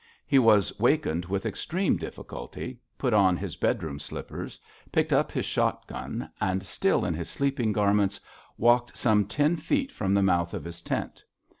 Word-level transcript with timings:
He 0.25 0.39
was 0.39 0.79
wakened 0.79 1.25
with 1.25 1.45
extreme 1.45 1.95
difficulty, 1.95 2.79
put 2.97 3.13
on 3.13 3.37
his 3.37 3.55
bedroom 3.55 3.99
slippers, 3.99 4.59
picked 4.91 5.13
up 5.13 5.31
his 5.31 5.45
shotgun, 5.45 6.27
and, 6.41 6.63
still 6.65 7.05
in 7.05 7.13
his 7.13 7.29
sleeping 7.29 7.71
garments, 7.71 8.19
walked 8.57 8.97
some 8.97 9.25
ten 9.25 9.57
feet 9.57 9.91
from 9.91 10.15
the 10.15 10.23
mouth 10.23 10.55
of 10.55 10.63
his 10.63 10.81
tent. 10.81 11.23